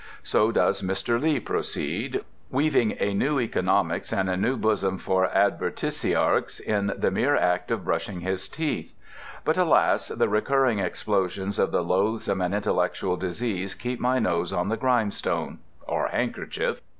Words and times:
So 0.23 0.51
does 0.51 0.81
Mr. 0.81 1.21
Lee 1.21 1.39
proceed, 1.39 2.25
weaving 2.49 2.97
a 2.99 3.13
new 3.13 3.39
economics 3.39 4.11
and 4.11 4.31
a 4.31 4.35
new 4.35 4.57
bosom 4.57 4.97
for 4.97 5.27
advertisiarchs 5.27 6.59
in 6.59 6.91
the 6.97 7.11
mere 7.11 7.35
act 7.35 7.69
of 7.69 7.85
brushing 7.85 8.21
his 8.21 8.49
teeth. 8.49 8.95
But 9.45 9.57
alas, 9.59 10.07
the 10.07 10.27
recurring 10.27 10.79
explosions 10.79 11.59
of 11.59 11.69
the 11.69 11.83
loathsome 11.83 12.41
and 12.41 12.55
intellectual 12.55 13.15
disease 13.15 13.75
keep 13.75 13.99
my 13.99 14.17
nose 14.17 14.51
on 14.51 14.69
the 14.69 14.75
grindstone—or 14.77 16.07
handkerchief. 16.07 16.81